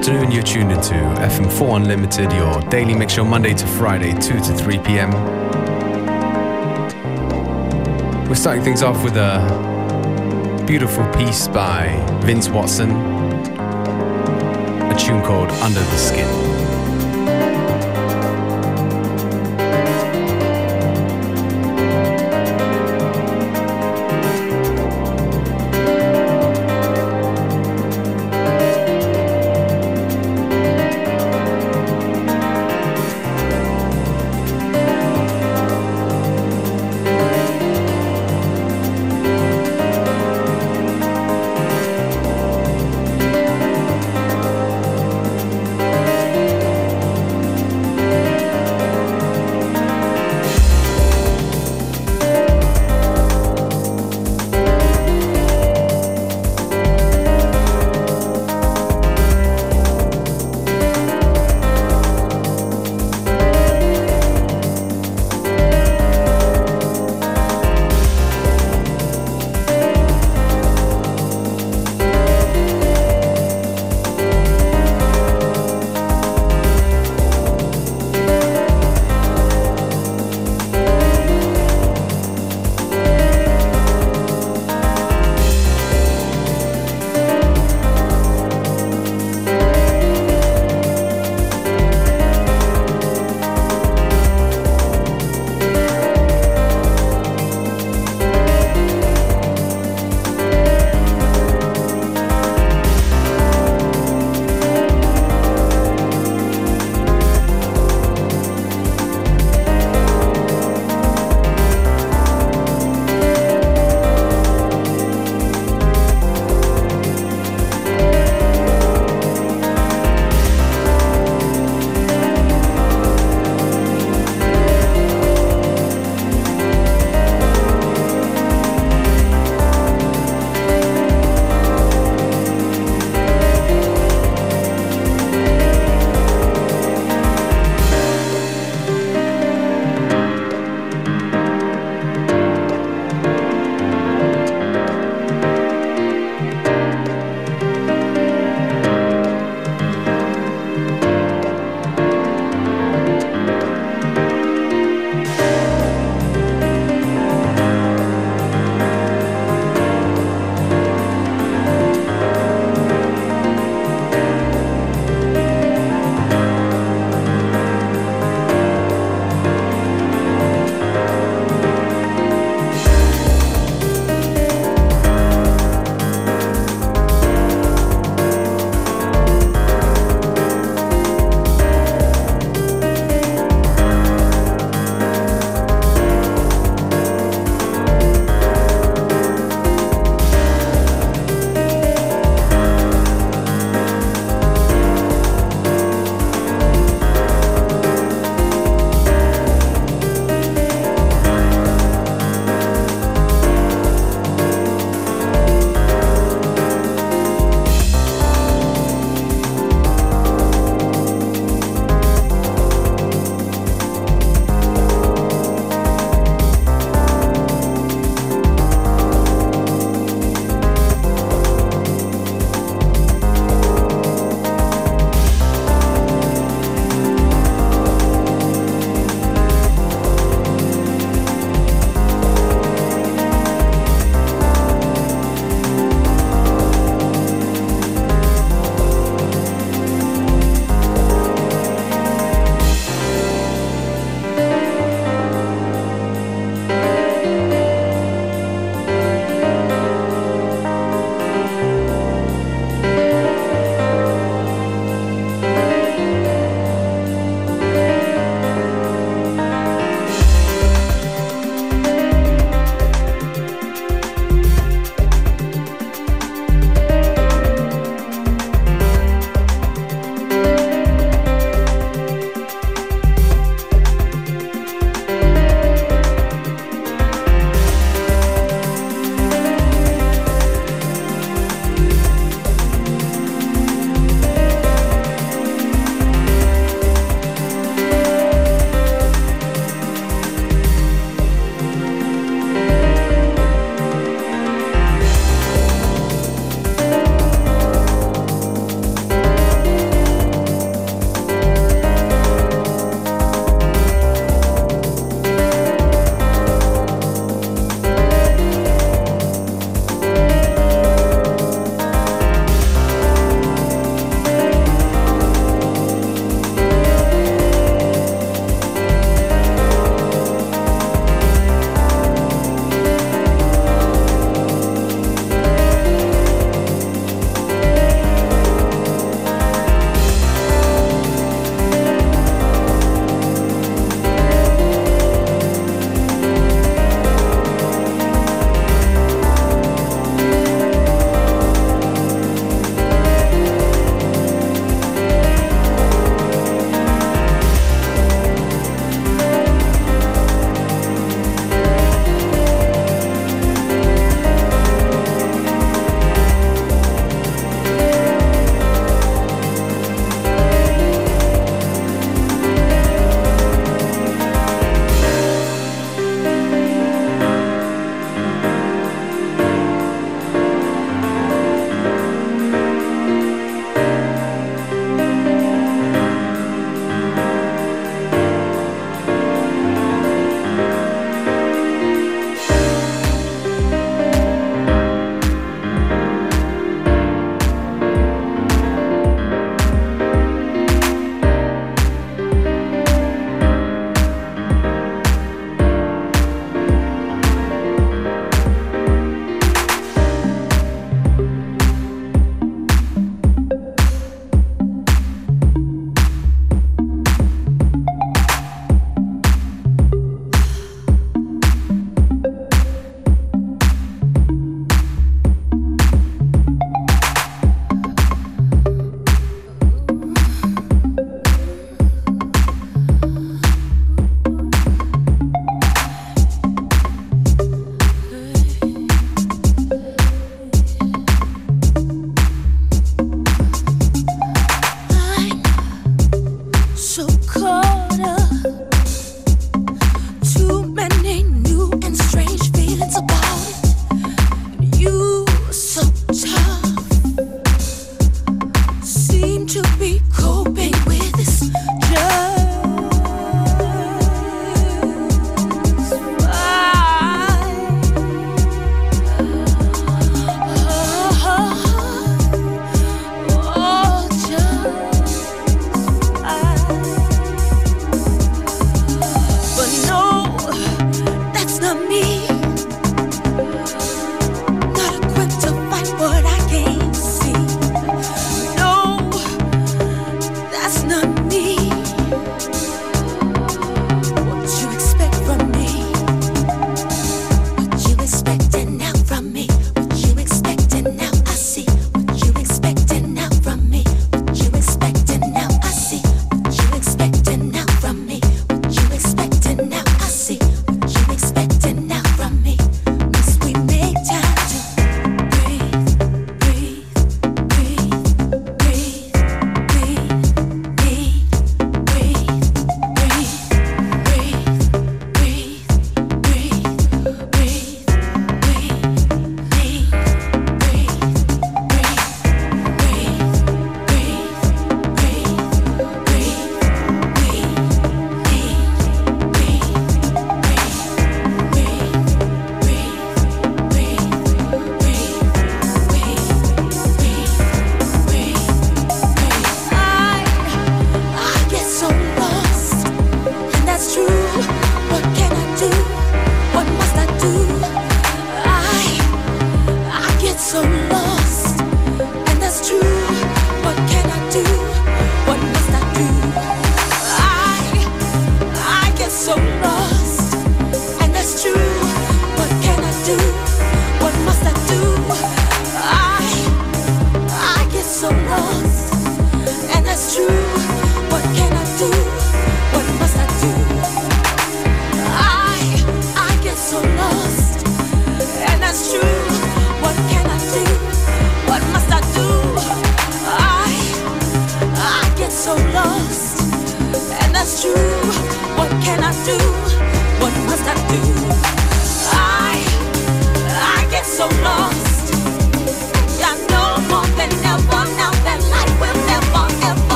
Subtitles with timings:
[0.00, 4.54] Afternoon, you're tuned into FM4 Unlimited, your daily mix show Monday to Friday, 2 to
[4.54, 5.10] 3 p.m.
[8.26, 11.88] We're starting things off with a beautiful piece by
[12.22, 16.49] Vince Watson, a tune called Under the Skin.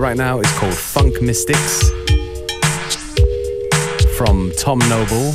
[0.00, 1.90] Right now is called Funk Mystics
[4.16, 5.30] from Tom Noble,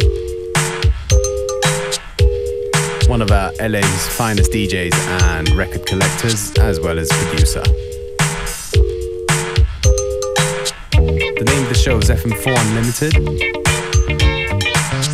[3.08, 7.62] one of our LA's finest DJs and record collectors, as well as producer.
[10.94, 13.16] The name of the show is FM4 Unlimited,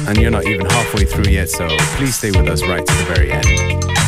[0.08, 3.04] and you're not even halfway through yet, so please stay with us right to the
[3.14, 4.01] very end.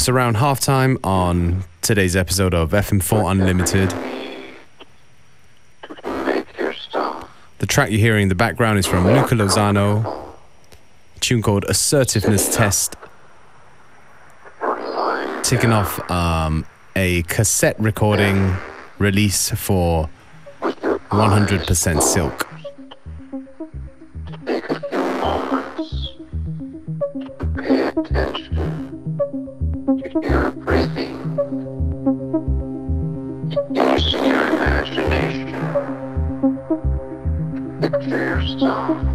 [0.00, 3.90] Just around halftime on today's episode of FM4 Unlimited.
[7.58, 10.32] The track you're hearing in the background is from Luca Lozano,
[11.16, 12.96] a tune called Assertiveness Test.
[15.42, 16.64] Taking off um,
[16.96, 18.56] a cassette recording
[18.98, 20.08] release for
[20.62, 22.48] 100% Silk.
[38.60, 39.09] Ibu.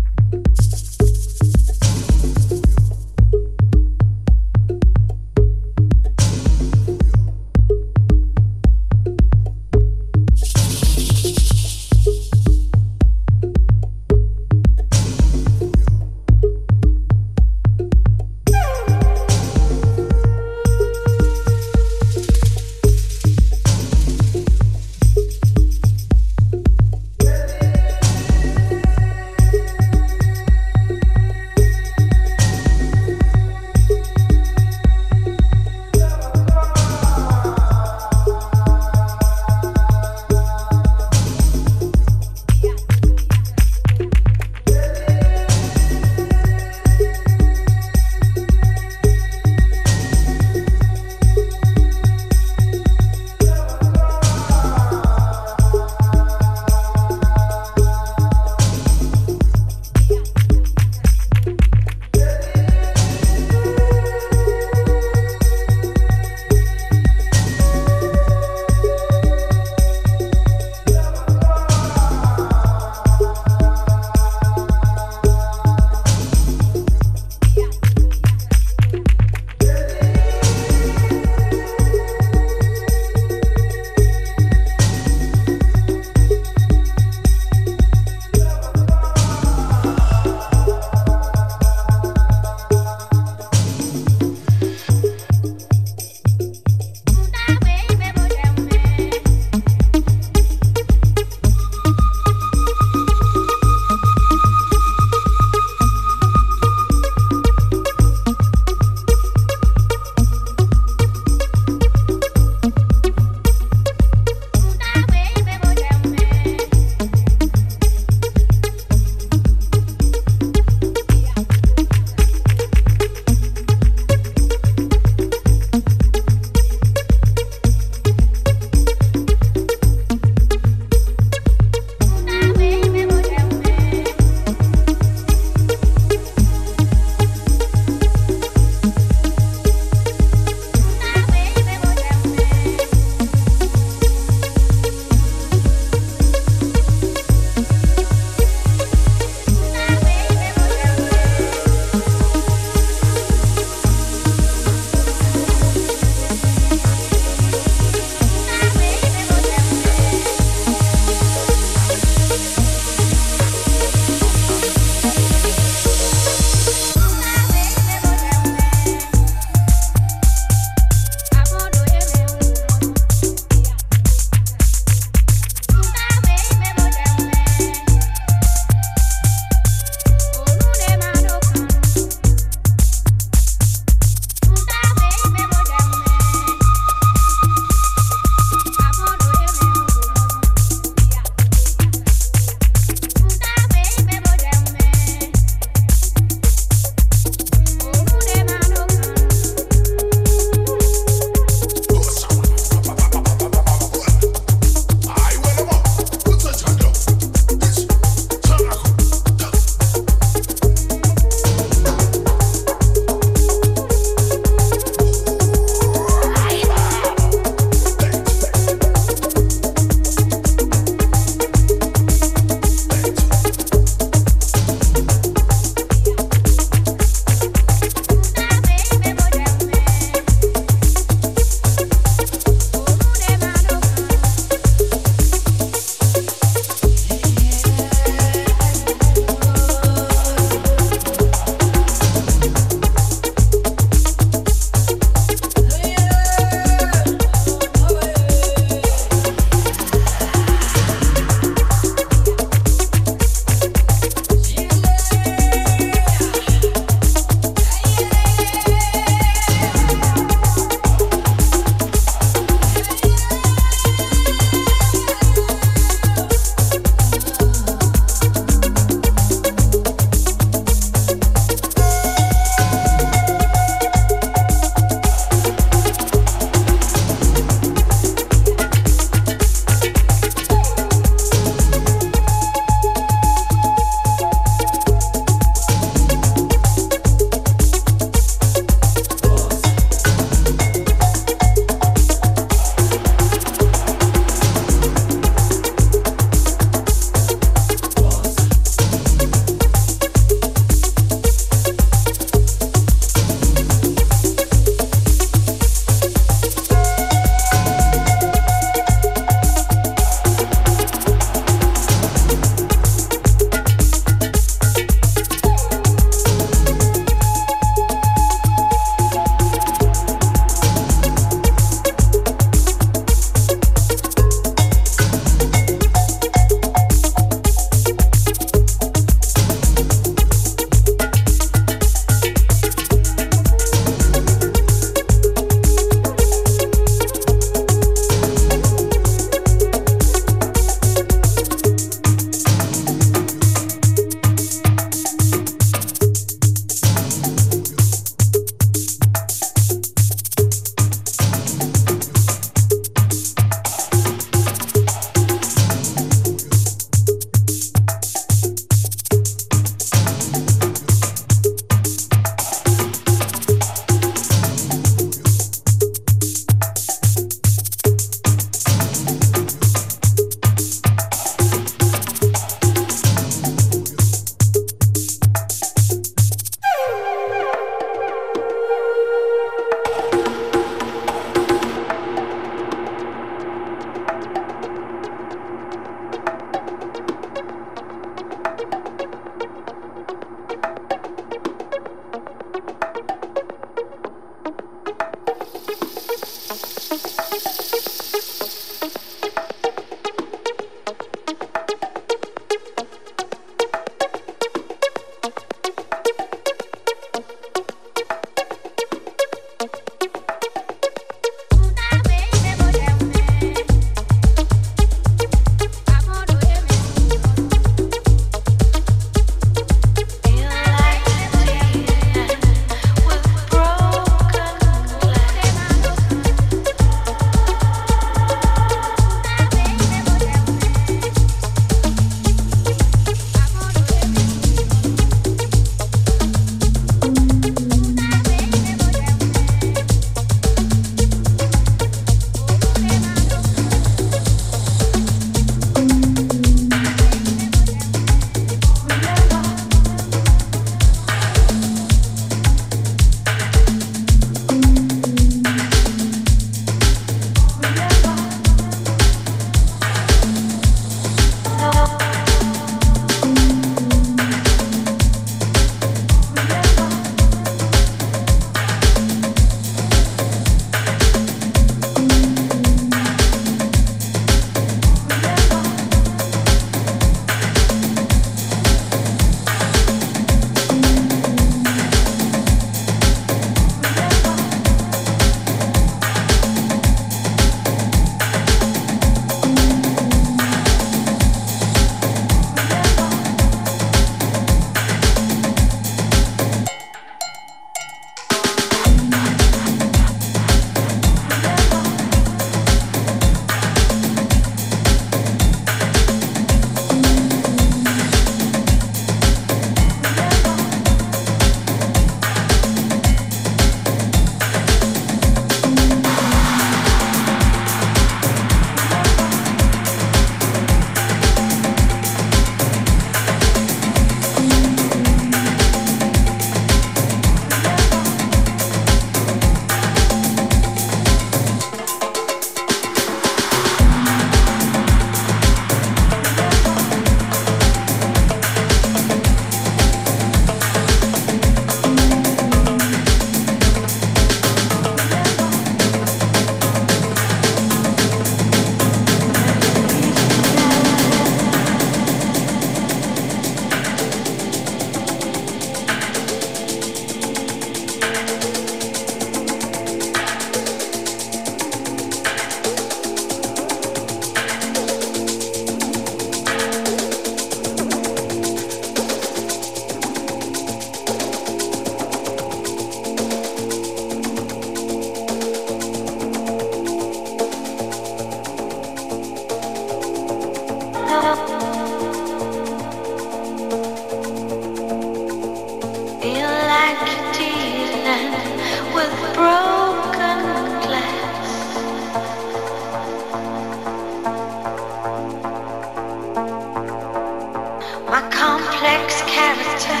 [598.10, 600.00] My complex character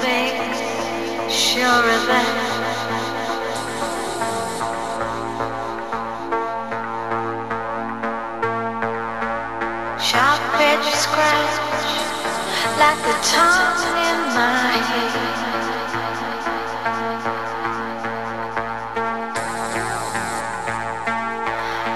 [0.00, 0.56] makes
[1.30, 2.52] sure of that.
[10.00, 10.40] Sharp
[10.96, 11.54] scratch
[12.80, 15.12] like the tongue in my head.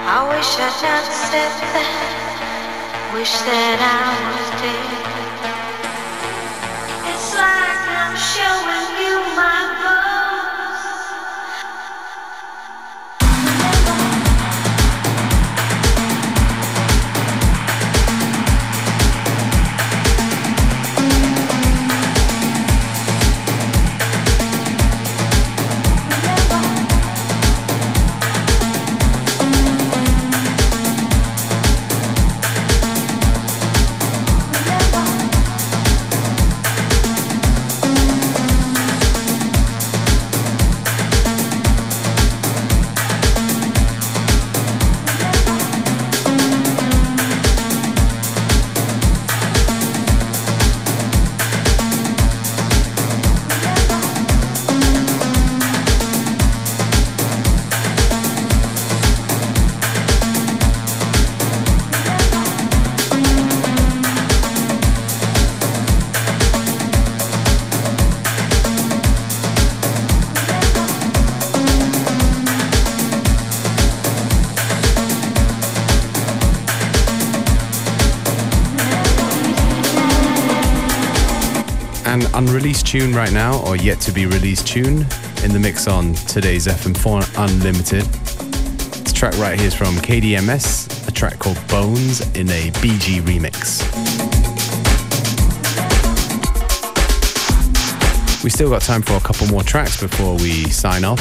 [0.05, 3.11] I wish I'd not said that.
[3.15, 5.06] Wish that I was dead.
[82.33, 85.05] Unreleased tune right now, or yet to be released tune,
[85.43, 88.03] in the mix on today's FM4 Unlimited.
[89.03, 93.83] This track right here is from KDMS, a track called Bones in a BG remix.
[98.43, 101.19] We still got time for a couple more tracks before we sign off.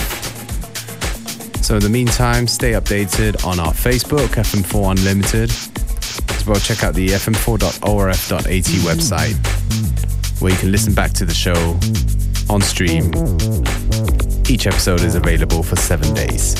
[1.64, 5.50] So in the meantime, stay updated on our Facebook, FM4 Unlimited.
[6.30, 11.78] As well, check out the fm4.orf.at website where you can listen back to the show
[12.48, 13.10] on stream.
[14.48, 16.54] Each episode is available for seven days.